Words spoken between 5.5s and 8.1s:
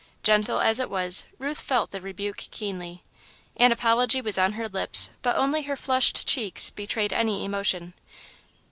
her flushed cheeks betrayed any emotion.